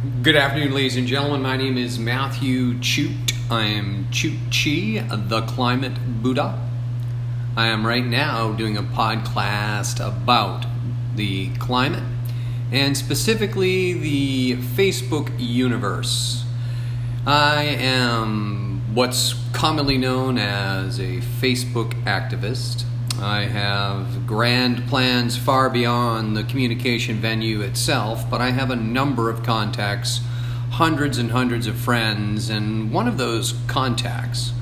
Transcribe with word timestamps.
Good 0.00 0.34
afternoon, 0.34 0.72
ladies 0.72 0.96
and 0.96 1.06
gentlemen. 1.06 1.42
My 1.42 1.58
name 1.58 1.76
is 1.76 1.98
Matthew 1.98 2.82
Chute. 2.82 3.34
I 3.50 3.64
am 3.64 4.10
Chute 4.10 4.38
Chi, 4.50 5.06
the 5.14 5.42
Climate 5.42 6.22
Buddha. 6.22 6.58
I 7.54 7.66
am 7.66 7.86
right 7.86 8.06
now 8.06 8.52
doing 8.54 8.78
a 8.78 8.82
podcast 8.82 10.00
about 10.00 10.64
the 11.16 11.50
climate 11.56 12.02
and 12.72 12.96
specifically 12.96 13.92
the 13.92 14.56
Facebook 14.56 15.34
universe. 15.38 16.46
I 17.26 17.64
am 17.64 18.94
what's 18.94 19.34
commonly 19.52 19.98
known 19.98 20.38
as 20.38 20.98
a 20.98 21.18
Facebook 21.18 21.92
activist. 22.04 22.84
I 23.18 23.44
have 23.44 24.26
grand 24.26 24.86
plans 24.88 25.36
far 25.36 25.68
beyond 25.68 26.36
the 26.36 26.44
communication 26.44 27.16
venue 27.16 27.60
itself, 27.60 28.28
but 28.30 28.40
I 28.40 28.50
have 28.50 28.70
a 28.70 28.76
number 28.76 29.28
of 29.28 29.42
contacts, 29.42 30.20
hundreds 30.70 31.18
and 31.18 31.30
hundreds 31.30 31.66
of 31.66 31.76
friends, 31.76 32.48
and 32.48 32.92
one 32.92 33.08
of 33.08 33.18
those 33.18 33.54
contacts, 33.66 34.52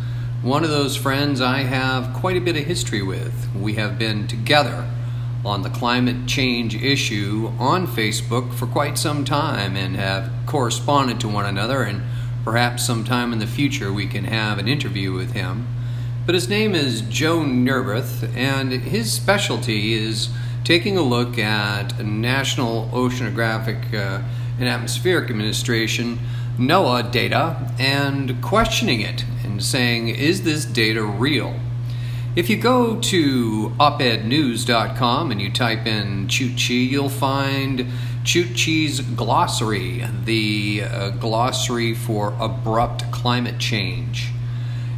one 0.43 0.65
of 0.65 0.71
those 0.71 0.97
friends 0.97 1.41
I 1.41 1.63
have 1.63 2.15
quite 2.15 2.37
a 2.37 2.41
bit 2.41 2.57
of 2.57 2.65
history 2.65 3.03
with. 3.03 3.49
We 3.55 3.75
have 3.75 3.99
been 3.99 4.27
together 4.27 4.89
on 5.45 5.63
the 5.63 5.71
climate 5.71 6.27
change 6.27 6.75
issue 6.75 7.53
on 7.59 7.87
Facebook 7.87 8.53
for 8.55 8.67
quite 8.67 8.99
some 8.99 9.25
time 9.25 9.77
and 9.77 9.97
have 9.97 10.33
corresponded 10.47 11.21
to 11.21 11.29
one 11.29 11.47
another, 11.47 11.83
and 11.83 12.03
perhaps 12.45 12.85
sometime 12.85 13.33
in 13.33 13.39
the 13.39 13.47
future 13.47 13.93
we 13.93 14.07
can 14.07 14.25
have 14.25 14.59
an 14.59 14.67
interview 14.67 15.13
with 15.13 15.33
him. 15.33 15.67
But 16.29 16.35
his 16.35 16.51
name 16.51 16.75
is 16.75 17.01
Joe 17.01 17.39
Nerberth, 17.39 18.37
and 18.37 18.71
his 18.71 19.11
specialty 19.11 19.95
is 19.95 20.29
taking 20.63 20.99
a 20.99 21.03
look 21.03 21.39
at 21.39 22.05
National 22.05 22.91
Oceanographic 22.93 23.95
uh, 23.95 24.21
and 24.61 24.69
Atmospheric 24.69 25.31
Administration 25.31 26.19
NOAA 26.59 27.11
data 27.11 27.73
and 27.79 28.43
questioning 28.43 29.01
it 29.01 29.25
and 29.43 29.65
saying, 29.65 30.09
is 30.11 30.43
this 30.43 30.67
data 30.67 31.03
real? 31.03 31.59
If 32.37 32.51
you 32.51 32.59
go 32.59 33.01
to 33.01 33.73
opednews.com 33.81 35.31
and 35.31 35.41
you 35.41 35.51
type 35.51 35.87
in 35.87 36.27
Chuchi, 36.27 36.91
you'll 36.91 37.09
find 37.09 37.87
Chuchi's 38.23 39.01
glossary, 39.01 40.05
the 40.27 40.83
uh, 40.85 41.09
glossary 41.09 41.95
for 41.95 42.37
abrupt 42.39 43.11
climate 43.13 43.59
change. 43.59 44.29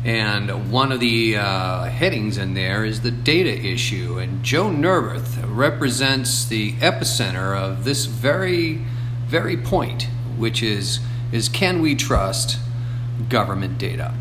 And 0.05 0.73
one 0.73 0.93
of 0.93 1.01
the 1.01 1.37
uh, 1.37 1.85
headings 1.85 2.39
in 2.39 2.55
there 2.55 2.85
is 2.85 3.03
the 3.03 3.11
data 3.11 3.55
issue. 3.55 4.19
And 4.19 4.43
Joe 4.43 4.71
Nerberth 4.71 5.39
represents 5.47 6.47
the 6.47 6.73
epicenter 6.75 7.57
of 7.57 7.85
this 7.85 8.07
very, 8.07 8.85
very 9.27 9.57
point, 9.57 10.05
which 10.39 10.63
is, 10.63 11.01
is 11.33 11.49
can 11.49 11.83
we 11.83 11.95
trust 11.95 12.59
government 13.29 13.77
data? 13.77 14.15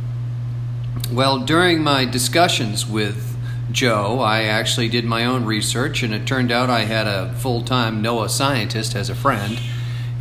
Well, 1.11 1.39
during 1.39 1.81
my 1.81 2.03
discussions 2.03 2.85
with 2.85 3.37
Joe, 3.71 4.19
I 4.19 4.43
actually 4.43 4.89
did 4.89 5.05
my 5.05 5.25
own 5.25 5.45
research, 5.45 6.03
and 6.03 6.13
it 6.13 6.27
turned 6.27 6.51
out 6.51 6.69
I 6.69 6.81
had 6.81 7.07
a 7.07 7.33
full 7.35 7.63
time 7.63 8.03
NOAA 8.03 8.29
scientist 8.29 8.95
as 8.95 9.09
a 9.09 9.15
friend 9.15 9.59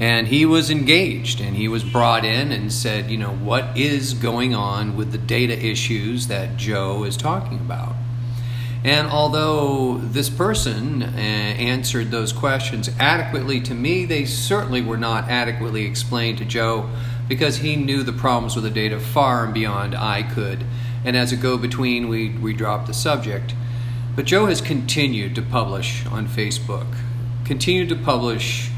and 0.01 0.29
he 0.29 0.47
was 0.47 0.71
engaged 0.71 1.41
and 1.41 1.57
he 1.57 1.67
was 1.67 1.83
brought 1.83 2.25
in 2.25 2.53
and 2.53 2.73
said, 2.73 3.11
you 3.11 3.17
know, 3.17 3.33
what 3.33 3.77
is 3.77 4.15
going 4.15 4.55
on 4.55 4.97
with 4.97 5.11
the 5.11 5.19
data 5.19 5.59
issues 5.59 6.29
that 6.29 6.57
Joe 6.57 7.05
is 7.05 7.17
talking 7.17 7.59
about? 7.59 7.95
And 8.85 9.09
although 9.09 9.99
this 9.99 10.31
person 10.31 11.03
uh, 11.03 11.07
answered 11.07 12.13
those 12.13 12.33
questions 12.33 12.89
adequately 13.01 13.61
to 13.63 13.75
me, 13.75 14.05
they 14.05 14.25
certainly 14.25 14.81
were 14.81 14.97
not 14.97 15.29
adequately 15.29 15.85
explained 15.85 16.39
to 16.39 16.45
Joe 16.45 16.89
because 17.29 17.57
he 17.57 17.75
knew 17.75 18.05
the 18.05 18.13
problems 18.13 18.55
with 18.55 18.65
the 18.65 18.71
data 18.71 19.01
far 19.01 19.45
and 19.45 19.53
beyond 19.53 19.97
I 19.97 20.23
could. 20.23 20.65
And 21.05 21.17
as 21.17 21.33
a 21.33 21.37
go 21.37 21.59
between, 21.59 22.09
we, 22.09 22.31
we 22.31 22.53
dropped 22.53 22.87
the 22.87 22.95
subject. 22.95 23.53
But 24.15 24.27
Joe 24.27 24.47
has 24.47 24.61
continued 24.61 25.35
to 25.35 25.43
publish 25.43 26.07
on 26.07 26.29
Facebook, 26.29 26.87
continued 27.45 27.89
to 27.89 27.97
publish 27.97 28.71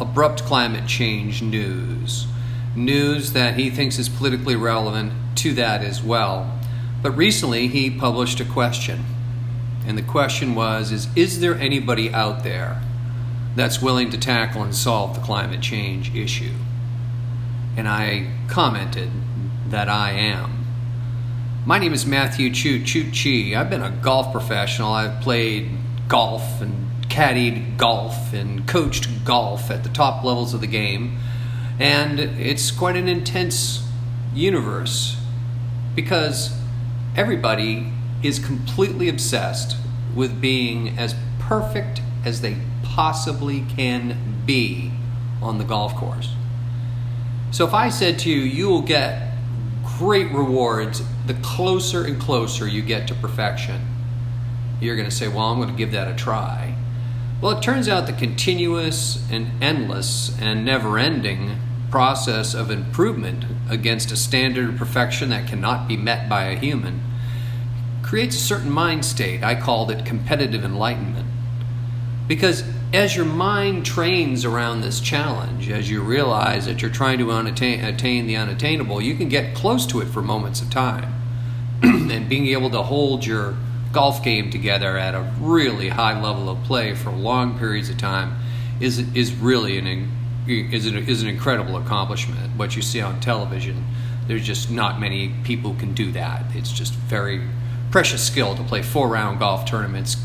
abrupt 0.00 0.44
climate 0.44 0.86
change 0.86 1.42
news, 1.42 2.26
news 2.74 3.32
that 3.32 3.54
he 3.54 3.70
thinks 3.70 3.98
is 3.98 4.08
politically 4.08 4.56
relevant 4.56 5.12
to 5.36 5.52
that 5.54 5.82
as 5.82 6.02
well. 6.02 6.58
But 7.02 7.12
recently 7.12 7.68
he 7.68 7.90
published 7.90 8.40
a 8.40 8.44
question. 8.44 9.04
And 9.86 9.96
the 9.96 10.02
question 10.02 10.54
was 10.54 10.92
is 10.92 11.08
is 11.16 11.40
there 11.40 11.54
anybody 11.54 12.12
out 12.12 12.44
there 12.44 12.82
that's 13.56 13.82
willing 13.82 14.10
to 14.10 14.18
tackle 14.18 14.62
and 14.62 14.74
solve 14.74 15.14
the 15.14 15.20
climate 15.20 15.60
change 15.60 16.14
issue? 16.14 16.54
And 17.76 17.88
I 17.88 18.30
commented 18.48 19.10
that 19.68 19.88
I 19.88 20.12
am. 20.12 20.66
My 21.64 21.78
name 21.78 21.92
is 21.92 22.04
Matthew 22.04 22.52
Chu 22.52 22.82
Chu 22.82 23.10
Chi. 23.10 23.58
I've 23.58 23.70
been 23.70 23.82
a 23.82 23.90
golf 23.90 24.32
professional. 24.32 24.92
I've 24.92 25.20
played 25.20 25.70
golf 26.08 26.60
and 26.60 26.89
caddied 27.20 27.76
golf 27.76 28.32
and 28.32 28.66
coached 28.66 29.06
golf 29.26 29.70
at 29.70 29.82
the 29.82 29.90
top 29.90 30.24
levels 30.24 30.54
of 30.54 30.62
the 30.62 30.66
game. 30.66 31.18
And 31.78 32.18
it's 32.18 32.70
quite 32.70 32.96
an 32.96 33.08
intense 33.08 33.86
universe 34.32 35.20
because 35.94 36.50
everybody 37.14 37.92
is 38.22 38.38
completely 38.38 39.10
obsessed 39.10 39.76
with 40.14 40.40
being 40.40 40.98
as 40.98 41.14
perfect 41.38 42.00
as 42.24 42.40
they 42.40 42.56
possibly 42.82 43.66
can 43.68 44.16
be 44.46 44.90
on 45.42 45.58
the 45.58 45.64
golf 45.64 45.94
course. 45.96 46.32
So 47.50 47.66
if 47.66 47.74
I 47.74 47.90
said 47.90 48.18
to 48.20 48.30
you, 48.30 48.40
you 48.40 48.70
will 48.70 48.80
get 48.80 49.34
great 49.98 50.32
rewards 50.32 51.02
the 51.26 51.34
closer 51.42 52.02
and 52.02 52.18
closer 52.18 52.66
you 52.66 52.80
get 52.80 53.08
to 53.08 53.14
perfection, 53.14 53.82
you're 54.80 54.96
going 54.96 55.08
to 55.08 55.14
say, 55.14 55.28
well, 55.28 55.50
I'm 55.52 55.58
going 55.58 55.68
to 55.68 55.76
give 55.76 55.92
that 55.92 56.08
a 56.08 56.16
try. 56.16 56.76
Well, 57.40 57.56
it 57.56 57.62
turns 57.62 57.88
out 57.88 58.06
the 58.06 58.12
continuous 58.12 59.26
and 59.30 59.62
endless 59.62 60.38
and 60.38 60.62
never 60.64 60.98
ending 60.98 61.56
process 61.90 62.52
of 62.52 62.70
improvement 62.70 63.44
against 63.68 64.12
a 64.12 64.16
standard 64.16 64.68
of 64.68 64.76
perfection 64.76 65.30
that 65.30 65.48
cannot 65.48 65.88
be 65.88 65.96
met 65.96 66.28
by 66.28 66.44
a 66.44 66.56
human 66.56 67.00
creates 68.02 68.36
a 68.36 68.40
certain 68.40 68.70
mind 68.70 69.04
state. 69.04 69.42
I 69.42 69.54
called 69.54 69.90
it 69.90 70.04
competitive 70.04 70.64
enlightenment. 70.64 71.28
Because 72.28 72.64
as 72.92 73.16
your 73.16 73.24
mind 73.24 73.86
trains 73.86 74.44
around 74.44 74.80
this 74.80 75.00
challenge, 75.00 75.70
as 75.70 75.88
you 75.88 76.02
realize 76.02 76.66
that 76.66 76.82
you're 76.82 76.90
trying 76.90 77.18
to 77.18 77.30
unattain, 77.30 77.84
attain 77.84 78.26
the 78.26 78.36
unattainable, 78.36 79.00
you 79.00 79.14
can 79.14 79.28
get 79.28 79.54
close 79.54 79.86
to 79.86 80.00
it 80.00 80.08
for 80.08 80.22
moments 80.22 80.60
of 80.60 80.70
time. 80.70 81.14
and 81.82 82.28
being 82.28 82.48
able 82.48 82.68
to 82.70 82.82
hold 82.82 83.24
your 83.24 83.56
golf 83.92 84.22
game 84.22 84.50
together 84.50 84.96
at 84.96 85.14
a 85.14 85.22
really 85.40 85.88
high 85.88 86.20
level 86.20 86.48
of 86.48 86.62
play 86.64 86.94
for 86.94 87.10
long 87.10 87.58
periods 87.58 87.90
of 87.90 87.98
time 87.98 88.36
is 88.80 88.98
is 89.14 89.32
really 89.32 89.78
an 89.78 90.10
is 90.46 90.86
an, 90.86 90.96
is 90.96 91.22
an 91.22 91.28
incredible 91.28 91.76
accomplishment. 91.76 92.56
What 92.56 92.76
you 92.76 92.82
see 92.82 93.00
on 93.00 93.20
television, 93.20 93.84
there's 94.26 94.44
just 94.44 94.70
not 94.70 95.00
many 95.00 95.34
people 95.44 95.74
can 95.74 95.94
do 95.94 96.10
that. 96.12 96.44
It's 96.54 96.72
just 96.72 96.94
very 96.94 97.42
precious 97.90 98.26
skill 98.26 98.54
to 98.56 98.62
play 98.62 98.82
four 98.82 99.08
round 99.08 99.38
golf 99.38 99.64
tournaments 99.66 100.16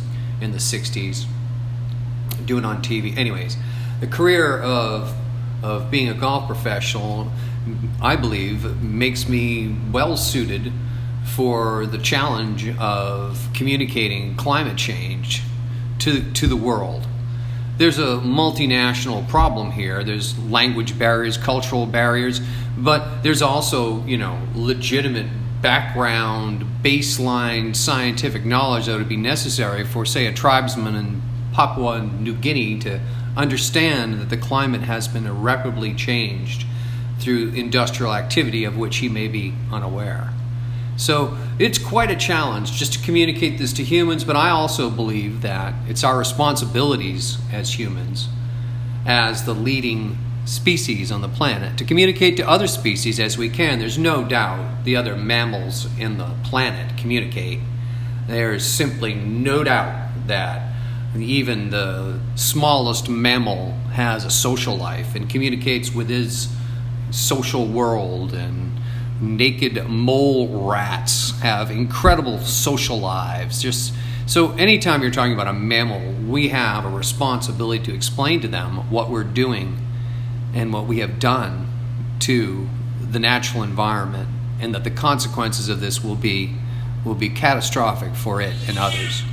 in 0.41 0.51
the 0.51 0.57
60s, 0.57 1.25
doing 2.45 2.65
on 2.65 2.81
TV. 2.81 3.15
Anyways, 3.17 3.57
the 3.99 4.07
career 4.07 4.59
of 4.59 5.15
of 5.63 5.89
being 5.89 6.09
a 6.09 6.13
golf 6.13 6.47
professional, 6.47 7.31
I 8.01 8.15
believe, 8.15 8.81
makes 8.81 9.27
me 9.27 9.75
well 9.91 10.15
suited 10.15 10.71
for 11.25 11.85
the 11.85 11.97
challenge 11.97 12.69
of 12.77 13.49
communicating 13.53 14.35
climate 14.35 14.77
change 14.77 15.41
to, 15.99 16.31
to 16.33 16.47
the 16.47 16.55
world. 16.55 17.07
There's 17.77 17.99
a 17.99 18.17
multinational 18.17 19.27
problem 19.27 19.71
here. 19.71 20.03
There's 20.03 20.37
language 20.39 20.97
barriers, 20.97 21.37
cultural 21.37 21.85
barriers, 21.85 22.39
but 22.77 23.21
there's 23.21 23.41
also, 23.41 24.03
you 24.05 24.17
know, 24.17 24.39
legitimate 24.55 25.27
background, 25.61 26.63
baseline 26.81 27.75
scientific 27.75 28.45
knowledge 28.45 28.85
that 28.85 28.97
would 28.97 29.09
be 29.09 29.17
necessary 29.17 29.83
for, 29.83 30.05
say, 30.05 30.27
a 30.27 30.33
tribesman 30.33 30.95
in 30.95 31.21
Papua 31.53 32.01
New 32.01 32.35
Guinea 32.35 32.79
to 32.79 33.01
understand 33.35 34.21
that 34.21 34.29
the 34.29 34.37
climate 34.37 34.81
has 34.81 35.07
been 35.07 35.25
irreparably 35.25 35.93
changed 35.93 36.65
through 37.19 37.49
industrial 37.49 38.13
activity 38.13 38.63
of 38.63 38.77
which 38.77 38.97
he 38.97 39.09
may 39.09 39.27
be 39.27 39.53
unaware. 39.71 40.29
So 40.97 41.37
it's 41.59 41.77
quite 41.77 42.09
a 42.09 42.15
challenge 42.15 42.71
just 42.71 42.93
to 42.93 42.99
communicate 42.99 43.57
this 43.57 43.73
to 43.73 43.83
humans, 43.83 44.23
but 44.23 44.35
I 44.35 44.49
also 44.49 44.89
believe 44.89 45.41
that 45.41 45.73
it's 45.87 46.03
our 46.03 46.17
responsibilities 46.17 47.37
as 47.51 47.77
humans, 47.77 48.29
as 49.05 49.45
the 49.45 49.53
leading 49.53 50.17
species 50.45 51.11
on 51.11 51.21
the 51.21 51.27
planet, 51.27 51.77
to 51.77 51.83
communicate 51.83 52.37
to 52.37 52.47
other 52.47 52.67
species 52.67 53.19
as 53.19 53.37
we 53.37 53.49
can. 53.49 53.79
There's 53.79 53.97
no 53.97 54.23
doubt 54.23 54.85
the 54.85 54.95
other 54.95 55.15
mammals 55.15 55.87
in 55.99 56.17
the 56.17 56.31
planet 56.43 56.97
communicate. 56.97 57.59
There's 58.27 58.65
simply 58.65 59.13
no 59.15 59.63
doubt 59.63 60.27
that 60.27 60.71
even 61.15 61.69
the 61.69 62.19
smallest 62.35 63.09
mammal 63.09 63.71
has 63.93 64.25
a 64.25 64.29
social 64.29 64.75
life 64.75 65.15
and 65.15 65.29
communicates 65.29 65.93
with 65.93 66.09
his 66.09 66.49
social 67.11 67.65
world 67.67 68.33
and 68.33 68.71
naked 69.21 69.87
mole 69.87 70.67
rats 70.69 71.39
have 71.39 71.71
incredible 71.71 72.39
social 72.39 72.99
lives 72.99 73.61
just 73.61 73.93
so 74.25 74.51
anytime 74.53 75.01
you're 75.01 75.11
talking 75.11 75.33
about 75.33 75.47
a 75.47 75.53
mammal 75.53 76.13
we 76.27 76.49
have 76.49 76.85
a 76.85 76.89
responsibility 76.89 77.83
to 77.83 77.93
explain 77.93 78.41
to 78.41 78.47
them 78.47 78.89
what 78.91 79.09
we're 79.09 79.23
doing 79.23 79.77
and 80.53 80.73
what 80.73 80.85
we 80.85 80.99
have 80.99 81.19
done 81.19 81.67
to 82.19 82.67
the 82.99 83.19
natural 83.19 83.63
environment 83.63 84.27
and 84.59 84.75
that 84.75 84.83
the 84.83 84.91
consequences 84.91 85.69
of 85.69 85.79
this 85.79 86.03
will 86.03 86.15
be 86.15 86.53
will 87.05 87.15
be 87.15 87.29
catastrophic 87.29 88.13
for 88.15 88.41
it 88.41 88.53
and 88.67 88.77
others 88.77 89.23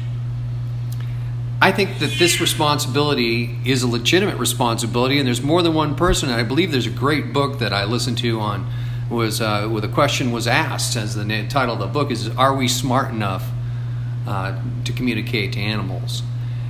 I 1.60 1.70
think 1.70 2.00
that 2.00 2.18
this 2.18 2.40
responsibility 2.40 3.56
is 3.64 3.84
a 3.84 3.86
legitimate 3.86 4.36
responsibility, 4.36 5.18
and 5.18 5.26
there's 5.28 5.42
more 5.42 5.62
than 5.62 5.74
one 5.74 5.94
person. 5.94 6.28
And 6.28 6.36
I 6.36 6.42
believe 6.42 6.72
there's 6.72 6.88
a 6.88 6.90
great 6.90 7.32
book 7.32 7.60
that 7.60 7.72
I 7.72 7.84
listened 7.84 8.18
to 8.18 8.40
on 8.40 8.68
was 9.12 9.40
uh, 9.40 9.68
where 9.68 9.80
the 9.80 9.88
question 9.88 10.32
was 10.32 10.46
asked, 10.46 10.96
as 10.96 11.14
the 11.14 11.46
title 11.48 11.74
of 11.74 11.80
the 11.80 11.86
book 11.86 12.10
is, 12.10 12.28
"Are 12.30 12.54
we 12.54 12.66
smart 12.66 13.10
enough 13.10 13.48
uh, 14.26 14.60
to 14.84 14.92
communicate 14.92 15.52
to 15.52 15.60
animals?" 15.60 16.22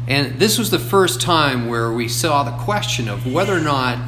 And 0.09 0.39
this 0.39 0.59
was 0.59 0.71
the 0.71 0.79
first 0.79 1.21
time 1.21 1.69
where 1.69 1.93
we 1.93 2.09
saw 2.09 2.43
the 2.43 2.65
question 2.65 3.09
of 3.09 3.33
whether 3.33 3.56
or 3.56 3.61
not 3.61 3.99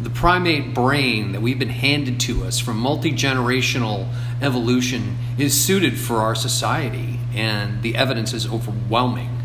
the 0.00 0.10
primate 0.10 0.72
brain 0.72 1.32
that 1.32 1.42
we've 1.42 1.58
been 1.58 1.68
handed 1.68 2.20
to 2.20 2.44
us 2.44 2.58
from 2.58 2.78
multi 2.78 3.12
generational 3.12 4.08
evolution 4.40 5.18
is 5.38 5.58
suited 5.58 5.98
for 5.98 6.18
our 6.18 6.34
society, 6.34 7.18
and 7.34 7.82
the 7.82 7.96
evidence 7.96 8.32
is 8.32 8.46
overwhelming 8.46 9.38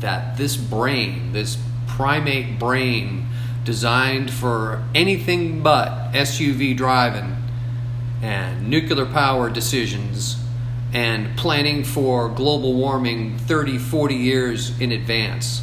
that 0.00 0.36
this 0.36 0.56
brain, 0.56 1.32
this 1.32 1.58
primate 1.86 2.58
brain 2.58 3.26
designed 3.66 4.30
for 4.30 4.82
anything 4.94 5.62
but 5.62 6.12
SUV 6.12 6.74
driving 6.74 7.36
and 8.22 8.70
nuclear 8.70 9.04
power 9.04 9.50
decisions 9.50 10.36
and 10.94 11.36
planning 11.36 11.84
for 11.84 12.28
global 12.30 12.72
warming 12.72 13.36
30, 13.36 13.76
40 13.76 14.14
years 14.14 14.80
in 14.80 14.92
advance. 14.92 15.62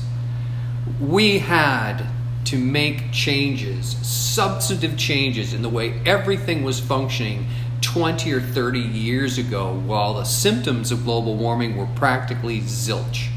We 0.99 1.39
had 1.39 2.05
to 2.45 2.57
make 2.57 3.11
changes, 3.11 3.95
substantive 4.05 4.97
changes 4.97 5.53
in 5.53 5.61
the 5.61 5.69
way 5.69 5.99
everything 6.05 6.63
was 6.63 6.79
functioning 6.79 7.47
20 7.81 8.31
or 8.33 8.41
30 8.41 8.79
years 8.79 9.37
ago 9.37 9.73
while 9.85 10.13
the 10.13 10.23
symptoms 10.23 10.91
of 10.91 11.05
global 11.05 11.35
warming 11.35 11.77
were 11.77 11.87
practically 11.95 12.59
zilch. 12.61 13.29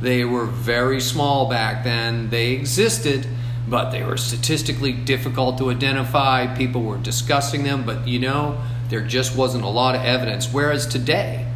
They 0.00 0.24
were 0.24 0.46
very 0.46 1.00
small 1.00 1.48
back 1.48 1.84
then. 1.84 2.30
They 2.30 2.52
existed, 2.52 3.26
but 3.68 3.90
they 3.90 4.02
were 4.02 4.16
statistically 4.16 4.92
difficult 4.92 5.58
to 5.58 5.70
identify. 5.70 6.46
People 6.56 6.82
were 6.82 6.98
discussing 6.98 7.64
them, 7.64 7.84
but 7.84 8.06
you 8.08 8.18
know, 8.18 8.60
there 8.88 9.02
just 9.02 9.36
wasn't 9.36 9.64
a 9.64 9.68
lot 9.68 9.94
of 9.94 10.02
evidence. 10.02 10.52
Whereas 10.52 10.86
today, 10.86 11.46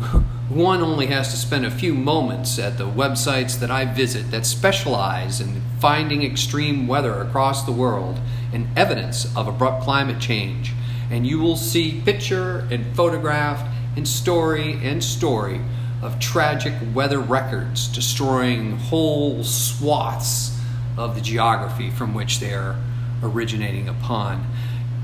one 0.48 0.80
only 0.80 1.06
has 1.06 1.30
to 1.30 1.36
spend 1.36 1.66
a 1.66 1.70
few 1.70 1.92
moments 1.94 2.58
at 2.58 2.78
the 2.78 2.86
websites 2.86 3.58
that 3.58 3.70
I 3.70 3.84
visit 3.84 4.30
that 4.30 4.46
specialize 4.46 5.40
in 5.40 5.62
finding 5.80 6.22
extreme 6.22 6.86
weather 6.86 7.20
across 7.20 7.64
the 7.64 7.72
world 7.72 8.20
and 8.52 8.68
evidence 8.76 9.24
of 9.36 9.48
abrupt 9.48 9.82
climate 9.82 10.20
change. 10.20 10.72
And 11.10 11.26
you 11.26 11.40
will 11.40 11.56
see 11.56 12.00
picture 12.04 12.66
and 12.70 12.94
photograph 12.96 13.66
and 13.96 14.06
story 14.06 14.78
and 14.82 15.02
story 15.02 15.60
of 16.02 16.20
tragic 16.20 16.74
weather 16.94 17.18
records 17.18 17.88
destroying 17.88 18.76
whole 18.76 19.42
swaths 19.42 20.55
of 20.96 21.14
the 21.14 21.20
geography 21.20 21.90
from 21.90 22.14
which 22.14 22.40
they 22.40 22.52
are 22.52 22.76
originating 23.22 23.88
upon. 23.88 24.46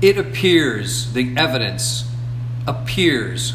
It 0.01 0.17
appears, 0.17 1.13
the 1.13 1.33
evidence 1.37 2.09
appears 2.67 3.53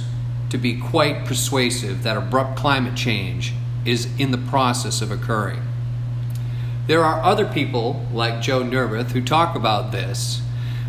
to 0.51 0.59
be 0.59 0.79
quite 0.79 1.27
persuasive 1.27 2.03
that 2.03 2.17
abrupt 2.17 2.57
climate 2.57 2.97
change 2.97 3.53
is 3.85 4.09
in 4.19 4.31
the 4.31 4.39
process 4.39 5.03
of 5.03 5.11
occurring. 5.11 5.63
There 6.87 7.05
are 7.05 7.23
other 7.23 7.47
people 7.47 8.07
like 8.13 8.41
Joe 8.41 8.63
Nerveth 8.63 9.13
who 9.13 9.23
talk 9.23 9.55
about 9.55 9.93
this 9.93 10.41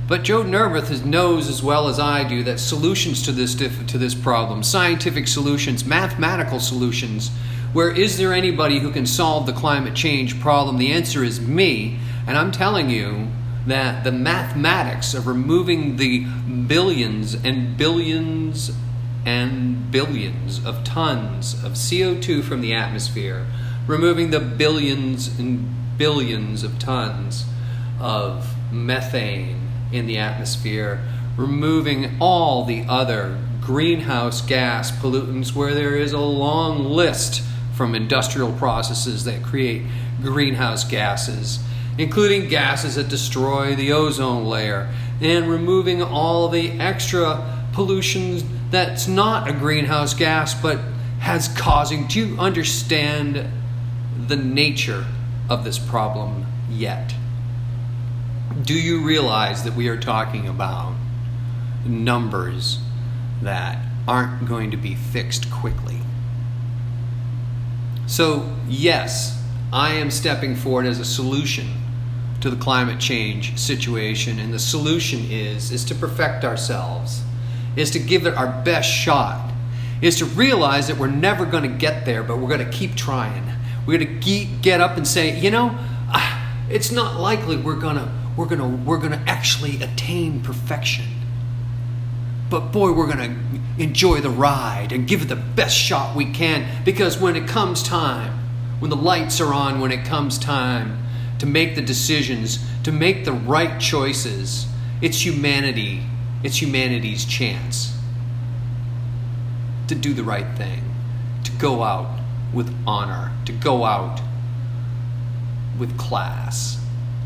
but 0.09 0.23
Joe 0.23 0.41
Nerveth 0.41 1.05
knows 1.05 1.47
as 1.47 1.61
well 1.61 1.87
as 1.87 1.99
I 1.99 2.27
do 2.27 2.41
that 2.41 2.59
solutions 2.59 3.21
to 3.21 3.31
this 3.31 3.53
to 3.53 3.67
this 3.69 4.15
problem, 4.15 4.63
scientific 4.63 5.27
solutions, 5.27 5.85
mathematical 5.85 6.59
solutions, 6.59 7.29
where 7.73 7.91
is 7.91 8.17
there 8.17 8.33
anybody 8.33 8.79
who 8.79 8.91
can 8.91 9.05
solve 9.05 9.45
the 9.45 9.53
climate 9.53 9.93
change 9.93 10.39
problem? 10.39 10.77
The 10.77 10.91
answer 10.91 11.23
is 11.23 11.39
me, 11.39 11.99
and 12.25 12.37
I'm 12.37 12.51
telling 12.51 12.89
you 12.89 13.27
that 13.67 14.03
the 14.03 14.11
mathematics 14.11 15.13
of 15.13 15.27
removing 15.27 15.97
the 15.97 16.25
billions 16.67 17.35
and 17.35 17.77
billions 17.77 18.71
and 19.25 19.91
billions 19.91 20.65
of 20.65 20.83
tons 20.83 21.53
of 21.63 21.73
CO2 21.73 22.43
from 22.43 22.61
the 22.61 22.73
atmosphere, 22.73 23.45
removing 23.85 24.31
the 24.31 24.39
billions 24.39 25.37
and 25.37 25.97
billions 25.97 26.63
of 26.63 26.79
tons 26.79 27.45
of 27.99 28.55
methane 28.71 29.69
in 29.91 30.07
the 30.07 30.17
atmosphere, 30.17 31.03
removing 31.37 32.17
all 32.19 32.65
the 32.65 32.83
other 32.89 33.37
greenhouse 33.61 34.41
gas 34.41 34.89
pollutants 34.89 35.53
where 35.53 35.75
there 35.75 35.95
is 35.95 36.13
a 36.13 36.19
long 36.19 36.83
list 36.83 37.43
from 37.79 37.95
industrial 37.95 38.51
processes 38.53 39.23
that 39.23 39.41
create 39.41 39.81
greenhouse 40.21 40.83
gases, 40.83 41.59
including 41.97 42.47
gases 42.47 42.93
that 42.93 43.09
destroy 43.09 43.73
the 43.73 43.91
ozone 43.91 44.45
layer, 44.45 44.93
and 45.19 45.49
removing 45.49 46.03
all 46.03 46.47
the 46.49 46.71
extra 46.79 47.65
pollution 47.73 48.43
that's 48.69 49.07
not 49.07 49.49
a 49.49 49.53
greenhouse 49.53 50.13
gas 50.13 50.53
but 50.53 50.77
has 51.19 51.47
causing. 51.47 52.05
Do 52.05 52.19
you 52.19 52.37
understand 52.37 53.49
the 54.27 54.35
nature 54.35 55.05
of 55.49 55.63
this 55.63 55.79
problem 55.79 56.45
yet? 56.69 57.15
do 58.63 58.73
you 58.73 59.03
realize 59.05 59.63
that 59.63 59.75
we 59.75 59.87
are 59.87 59.97
talking 59.97 60.47
about 60.47 60.93
numbers 61.85 62.79
that 63.41 63.79
aren't 64.07 64.47
going 64.47 64.71
to 64.71 64.77
be 64.77 64.95
fixed 64.95 65.49
quickly? 65.51 65.98
So, 68.09 68.51
yes, 68.67 69.39
I 69.71 69.93
am 69.93 70.09
stepping 70.09 70.55
forward 70.55 70.87
as 70.87 70.99
a 70.99 71.05
solution 71.05 71.67
to 72.41 72.49
the 72.49 72.55
climate 72.55 72.99
change 72.99 73.57
situation 73.57 74.39
and 74.39 74.53
the 74.53 74.59
solution 74.59 75.29
is 75.29 75.71
is 75.71 75.83
to 75.83 75.93
perfect 75.93 76.45
ourselves 76.45 77.21
is 77.75 77.91
to 77.91 77.99
give 77.99 78.25
it 78.25 78.33
our 78.33 78.47
best 78.63 78.89
shot 78.89 79.51
is 80.01 80.15
to 80.19 80.25
realize 80.25 80.87
that 80.87 80.97
we're 80.97 81.07
never 81.07 81.45
going 81.45 81.63
to 81.63 81.77
get 81.77 82.05
there 82.05 82.23
but 82.23 82.37
we're 82.37 82.47
going 82.47 82.65
to 82.65 82.77
keep 82.77 82.95
trying 82.95 83.43
we're 83.85 83.97
going 83.97 84.21
to 84.21 84.45
get 84.61 84.79
up 84.79 84.95
and 84.95 85.05
say 85.05 85.37
you 85.37 85.51
know 85.51 85.77
ah, 86.11 86.55
it's 86.69 86.93
not 86.93 87.19
likely 87.19 87.57
we're 87.57 87.75
going 87.75 87.97
to 87.97 88.09
we're 88.39 88.45
gonna 88.45 88.69
we're 88.69 88.99
gonna 88.99 89.21
actually 89.27 89.83
attain 89.83 90.39
perfection. 90.41 91.03
But 92.49 92.71
boy, 92.71 92.91
we're 92.91 93.07
gonna 93.07 93.35
enjoy 93.77 94.21
the 94.21 94.29
ride 94.29 94.91
and 94.91 95.07
give 95.07 95.21
it 95.21 95.27
the 95.27 95.35
best 95.35 95.77
shot 95.77 96.15
we 96.15 96.31
can 96.31 96.83
because 96.83 97.19
when 97.19 97.35
it 97.35 97.47
comes 97.47 97.83
time, 97.83 98.39
when 98.79 98.89
the 98.89 98.95
lights 98.95 99.39
are 99.39 99.53
on, 99.53 99.79
when 99.79 99.91
it 99.91 100.05
comes 100.05 100.37
time 100.37 101.03
to 101.39 101.45
make 101.45 101.75
the 101.75 101.81
decisions, 101.81 102.59
to 102.83 102.91
make 102.91 103.25
the 103.25 103.31
right 103.31 103.79
choices, 103.79 104.67
it's 105.01 105.25
humanity, 105.25 106.03
it's 106.43 106.61
humanity's 106.61 107.25
chance 107.25 107.95
to 109.87 109.95
do 109.95 110.13
the 110.13 110.23
right 110.23 110.57
thing, 110.57 110.83
to 111.43 111.51
go 111.53 111.83
out 111.83 112.19
with 112.53 112.73
honor, 112.85 113.31
to 113.45 113.51
go 113.51 113.85
out 113.85 114.21
with 115.77 115.97
class 115.97 116.79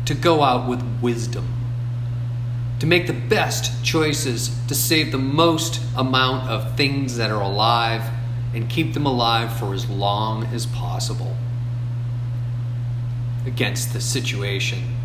to 0.06 0.14
go 0.14 0.42
out 0.42 0.68
with 0.68 0.82
wisdom, 1.00 1.46
to 2.80 2.86
make 2.86 3.06
the 3.06 3.12
best 3.12 3.84
choices 3.84 4.50
to 4.68 4.74
save 4.74 5.12
the 5.12 5.18
most 5.18 5.80
amount 5.96 6.48
of 6.50 6.76
things 6.76 7.16
that 7.16 7.30
are 7.30 7.42
alive 7.42 8.02
and 8.54 8.68
keep 8.68 8.94
them 8.94 9.06
alive 9.06 9.56
for 9.58 9.74
as 9.74 9.88
long 9.88 10.44
as 10.46 10.66
possible 10.66 11.36
against 13.46 13.92
the 13.92 14.00
situation 14.00 14.96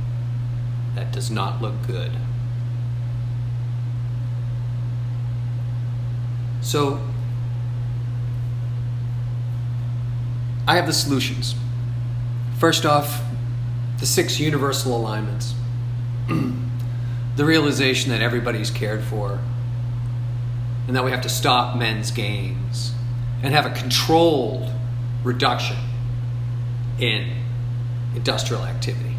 that 0.95 1.11
does 1.11 1.29
not 1.29 1.61
look 1.61 1.75
good. 1.85 2.11
So, 6.61 6.99
I 10.67 10.75
have 10.75 10.85
the 10.85 10.93
solutions. 10.93 11.55
First 12.59 12.85
off, 12.85 13.23
the 13.99 14.05
six 14.05 14.39
universal 14.39 14.95
alignments, 14.95 15.55
the 17.39 17.45
realization 17.45 18.11
that 18.11 18.21
everybody's 18.21 18.69
cared 18.69 19.01
for, 19.01 19.39
and 20.87 20.95
that 20.97 21.05
we 21.05 21.11
have 21.11 21.21
to 21.21 21.29
stop 21.29 21.77
men's 21.77 22.11
gains 22.11 22.91
and 23.41 23.53
have 23.53 23.65
a 23.65 23.69
controlled 23.69 24.69
reduction 25.23 25.77
in 26.99 27.31
industrial 28.13 28.65
activity. 28.65 29.15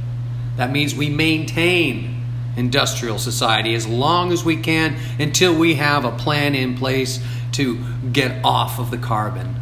That 0.59 0.71
means 0.71 0.95
we 0.95 1.09
maintain 1.09 2.23
industrial 2.59 3.19
society 3.19 3.75
as 3.75 3.87
long 3.87 4.33
as 4.33 4.45
we 4.45 4.59
can 4.59 4.99
until 5.19 5.59
we 5.59 5.77
have 5.77 6.05
a 6.05 6.13
plan 6.13 6.55
in 6.55 6.77
place 6.77 7.25
to 7.53 7.83
get 8.13 8.45
off 8.45 8.79
of 8.79 8.91
the 8.91 8.99
carbon. 8.99 9.57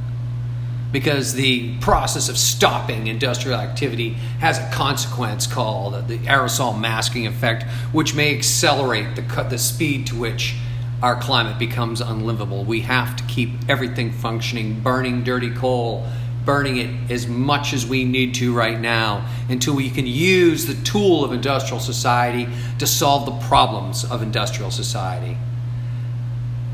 Because 0.91 1.35
the 1.35 1.77
process 1.79 2.29
of 2.29 2.39
stopping 2.39 3.09
industrial 3.09 3.61
activity 3.61 4.11
has 4.41 4.59
a 4.59 4.71
consequence 4.73 5.47
called 5.47 6.09
the 6.09 6.19
aerosol 6.19 6.79
masking 6.79 7.27
effect, 7.27 7.65
which 7.93 8.15
may 8.15 8.35
accelerate 8.35 9.15
the, 9.15 9.23
the 9.51 9.59
speed 9.59 10.07
to 10.07 10.17
which 10.17 10.57
our 11.03 11.21
climate 11.21 11.59
becomes 11.59 12.01
unlivable. 12.01 12.65
We 12.65 12.81
have 12.81 13.17
to 13.17 13.25
keep 13.25 13.51
everything 13.69 14.13
functioning, 14.13 14.81
burning 14.81 15.23
dirty 15.25 15.51
coal, 15.51 16.07
burning 16.45 16.79
it 16.79 17.11
as 17.11 17.27
much 17.27 17.75
as 17.75 17.87
we 17.87 18.05
need 18.05 18.35
to 18.37 18.55
right 18.55 18.81
now 18.81 19.29
until 19.51 19.75
we 19.75 19.91
can 19.91 20.07
use 20.07 20.65
the 20.65 20.75
tool 20.83 21.23
of 21.23 21.33
industrial 21.33 21.79
society 21.79 22.49
to 22.79 22.87
solve 22.87 23.27
the 23.27 23.47
problems 23.47 24.05
of 24.05 24.23
industrial 24.23 24.71
society. 24.71 25.37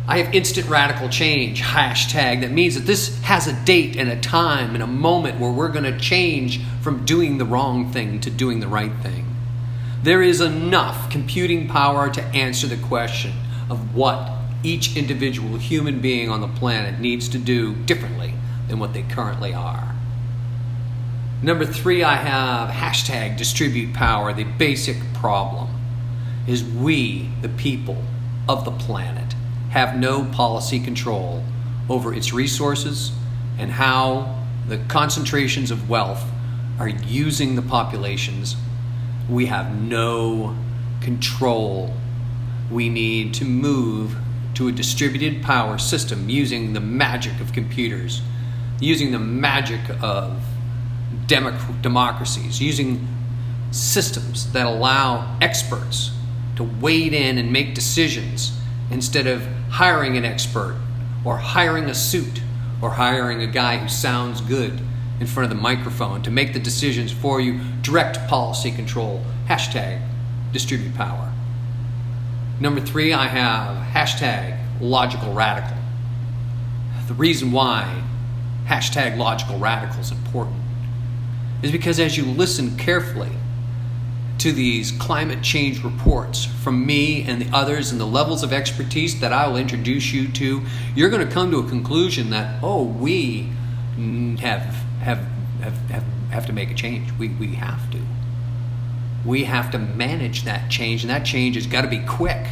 I 0.06 0.18
have 0.18 0.34
instant 0.34 0.68
radical 0.68 1.08
change 1.08 1.62
hashtag 1.62 2.42
that 2.42 2.50
means 2.50 2.74
that 2.74 2.84
this 2.84 3.18
has 3.22 3.46
a 3.46 3.64
date 3.64 3.96
and 3.96 4.10
a 4.10 4.20
time 4.20 4.74
and 4.74 4.82
a 4.82 4.86
moment 4.86 5.40
where 5.40 5.50
we're 5.50 5.70
going 5.70 5.84
to 5.90 5.98
change 5.98 6.60
from 6.82 7.06
doing 7.06 7.38
the 7.38 7.46
wrong 7.46 7.90
thing 7.90 8.20
to 8.20 8.30
doing 8.30 8.60
the 8.60 8.68
right 8.68 8.92
thing. 9.02 9.34
There 10.02 10.22
is 10.22 10.42
enough 10.42 11.08
computing 11.08 11.68
power 11.68 12.10
to 12.10 12.22
answer 12.22 12.66
the 12.66 12.76
question 12.76 13.32
of 13.70 13.94
what 13.94 14.30
each 14.62 14.94
individual 14.94 15.56
human 15.56 16.00
being 16.00 16.28
on 16.28 16.42
the 16.42 16.48
planet 16.48 17.00
needs 17.00 17.26
to 17.30 17.38
do 17.38 17.74
differently 17.74 18.34
than 18.68 18.78
what 18.78 18.92
they 18.92 19.02
currently 19.02 19.54
are. 19.54 19.94
Number 21.42 21.64
three, 21.64 22.02
I 22.02 22.16
have 22.16 22.70
hashtag 22.70 23.38
distribute 23.38 23.94
power. 23.94 24.34
The 24.34 24.44
basic 24.44 24.96
problem 25.14 25.68
is 26.46 26.62
we, 26.62 27.30
the 27.40 27.48
people 27.48 28.02
of 28.46 28.66
the 28.66 28.70
planet, 28.70 29.34
have 29.74 29.98
no 29.98 30.24
policy 30.24 30.78
control 30.78 31.42
over 31.90 32.14
its 32.14 32.32
resources 32.32 33.10
and 33.58 33.72
how 33.72 34.42
the 34.68 34.78
concentrations 34.88 35.70
of 35.72 35.90
wealth 35.90 36.24
are 36.78 36.88
using 36.88 37.56
the 37.56 37.62
populations. 37.62 38.54
We 39.28 39.46
have 39.46 39.74
no 39.82 40.56
control. 41.00 41.92
We 42.70 42.88
need 42.88 43.34
to 43.34 43.44
move 43.44 44.16
to 44.54 44.68
a 44.68 44.72
distributed 44.72 45.42
power 45.42 45.76
system 45.76 46.28
using 46.28 46.72
the 46.72 46.80
magic 46.80 47.40
of 47.40 47.52
computers 47.52 48.22
using 48.80 49.12
the 49.12 49.18
magic 49.18 49.80
of 50.02 50.40
democ- 51.26 51.82
democracies, 51.82 52.60
using 52.60 53.06
systems 53.70 54.52
that 54.52 54.66
allow 54.66 55.36
experts 55.40 56.12
to 56.56 56.62
wade 56.62 57.12
in 57.12 57.38
and 57.38 57.52
make 57.52 57.74
decisions 57.74 58.52
instead 58.90 59.26
of 59.26 59.46
hiring 59.70 60.16
an 60.16 60.24
expert 60.24 60.76
or 61.24 61.38
hiring 61.38 61.84
a 61.84 61.94
suit 61.94 62.42
or 62.82 62.90
hiring 62.90 63.42
a 63.42 63.46
guy 63.46 63.76
who 63.76 63.88
sounds 63.88 64.40
good 64.40 64.80
in 65.20 65.26
front 65.26 65.50
of 65.50 65.56
the 65.56 65.62
microphone 65.62 66.22
to 66.22 66.30
make 66.30 66.52
the 66.52 66.58
decisions 66.58 67.12
for 67.12 67.40
you. 67.40 67.60
Direct 67.82 68.26
policy 68.28 68.70
control. 68.70 69.24
Hashtag 69.48 70.00
distribute 70.52 70.94
power. 70.94 71.32
Number 72.60 72.80
three, 72.80 73.12
I 73.12 73.26
have 73.26 73.86
hashtag 73.92 74.58
logical 74.80 75.32
radical. 75.32 75.76
The 77.08 77.14
reason 77.14 77.52
why 77.52 78.02
hashtag 78.66 79.16
logical 79.18 79.58
radical 79.58 80.00
is 80.00 80.10
important 80.10 80.56
is 81.62 81.70
because 81.70 82.00
as 82.00 82.16
you 82.16 82.24
listen 82.24 82.76
carefully 82.76 83.30
to 84.38 84.52
these 84.52 84.92
climate 84.92 85.42
change 85.42 85.82
reports 85.82 86.44
from 86.44 86.84
me 86.84 87.22
and 87.22 87.40
the 87.40 87.56
others 87.56 87.92
and 87.92 88.00
the 88.00 88.06
levels 88.06 88.42
of 88.42 88.52
expertise 88.52 89.20
that 89.20 89.32
I 89.32 89.46
will 89.48 89.56
introduce 89.56 90.12
you 90.12 90.28
to, 90.32 90.62
you're 90.94 91.10
going 91.10 91.26
to 91.26 91.32
come 91.32 91.50
to 91.52 91.58
a 91.58 91.68
conclusion 91.68 92.30
that, 92.30 92.62
oh, 92.62 92.82
we 92.82 93.48
have, 94.40 94.62
have, 95.00 95.26
have, 95.60 95.76
have, 95.90 96.04
have 96.30 96.46
to 96.46 96.52
make 96.52 96.70
a 96.70 96.74
change. 96.74 97.10
We, 97.12 97.28
we 97.28 97.54
have 97.54 97.90
to. 97.92 98.00
We 99.24 99.44
have 99.44 99.70
to 99.70 99.78
manage 99.78 100.44
that 100.44 100.70
change, 100.70 101.02
and 101.02 101.10
that 101.10 101.24
change 101.24 101.54
has 101.54 101.66
got 101.66 101.82
to 101.82 101.88
be 101.88 102.04
quick. 102.04 102.46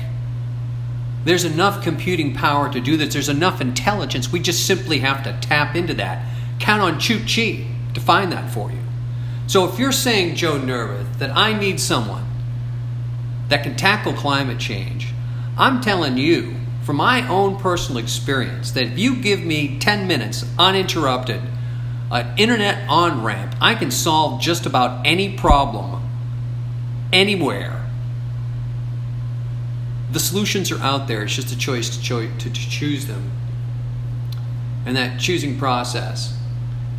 There's 1.25 1.45
enough 1.45 1.85
computing 1.85 2.35
power 2.35 2.73
to 2.73 2.81
do 2.81 2.97
this. 2.97 3.13
There's 3.13 3.29
enough 3.29 3.61
intelligence. 3.61 4.33
We 4.33 4.41
just 4.41 4.67
simply 4.67 5.01
have 5.01 5.23
to 5.25 5.39
tap 5.41 5.77
into 5.77 5.95
that. 5.95 6.27
Count 6.59 6.83
on 6.83 6.99
Chut 6.99 7.23
Chi 7.23 7.67
to 7.95 8.01
find 8.01 8.33
that 8.33 8.51
for 8.51 8.71
you. 8.71 8.79
So 9.47 9.69
if 9.69 9.79
you're 9.79 9.93
saying, 9.93 10.37
Joe 10.37 10.59
Nerveth, 10.59 11.19
that 11.19 11.37
I 11.37 11.53
need 11.53 11.81
someone 11.81 12.27
that 13.49 13.63
can 13.63 13.77
tackle 13.77 14.13
climate 14.15 14.59
change, 14.59 15.09
I'm 15.59 15.81
telling 15.81 16.17
you, 16.17 16.57
from 16.85 16.97
my 16.97 17.29
own 17.29 17.57
personal 17.57 18.03
experience, 18.03 18.71
that 18.73 18.85
if 18.85 18.99
you 18.99 19.17
give 19.17 19.41
me 19.41 19.79
10 19.79 20.09
minutes 20.09 20.45
uninterrupted, 20.59 21.43
an 22.11 22.39
internet 22.39 22.89
on 22.89 23.23
ramp, 23.23 23.55
I 23.61 23.75
can 23.75 23.91
solve 23.91 24.41
just 24.41 24.67
about 24.67 25.07
any 25.07 25.37
problem 25.37 26.03
anywhere 27.13 27.83
the 30.13 30.21
solutions 30.21 30.71
are 30.71 30.81
out 30.81 31.09
there. 31.09 31.23
It's 31.23 31.35
just 31.35 31.53
a 31.53 31.59
choice 31.59 31.89
to, 31.97 32.03
cho- 32.03 32.29
to, 32.29 32.51
to 32.51 32.71
choose 32.71 33.07
them. 33.07 33.31
And 34.85 34.97
that 34.97 35.19
choosing 35.19 35.59
process, 35.59 36.37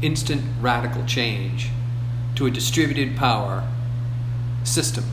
instant 0.02 0.42
radical 0.62 1.06
change 1.06 1.70
to 2.36 2.46
a 2.46 2.52
distributed 2.52 3.16
power 3.16 3.68
system, 4.64 5.04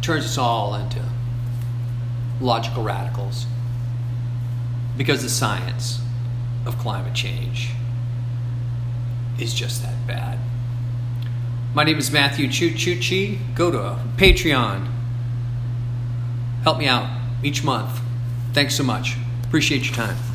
turns 0.00 0.24
us 0.24 0.36
all 0.36 0.74
into 0.74 1.02
logical 2.40 2.82
radicals 2.82 3.46
because 4.96 5.22
the 5.22 5.28
science 5.28 6.00
of 6.66 6.76
climate 6.78 7.14
change 7.14 7.70
is 9.38 9.54
just 9.54 9.82
that 9.82 10.06
bad. 10.06 10.38
My 11.74 11.84
name 11.84 11.98
is 11.98 12.10
Matthew 12.10 12.48
Chuchuchi. 12.48 13.38
Go 13.54 13.70
to 13.70 13.98
Patreon. 14.16 14.88
Help 16.64 16.78
me 16.78 16.86
out 16.86 17.08
each 17.42 17.64
month. 17.64 18.00
Thanks 18.52 18.74
so 18.74 18.84
much. 18.84 19.16
Appreciate 19.44 19.86
your 19.86 19.94
time. 19.94 20.31